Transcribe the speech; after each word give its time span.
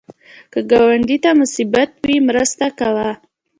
که 0.53 0.59
ګاونډي 0.71 1.17
ته 1.23 1.31
مصیبت 1.41 1.91
وي، 2.05 2.17
مرسته 2.29 2.65
کوه 2.79 3.09